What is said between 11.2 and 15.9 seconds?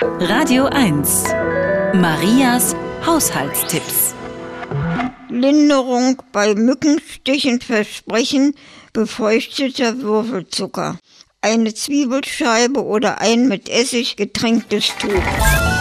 Eine Zwiebelscheibe oder ein mit Essig getränktes Tuch.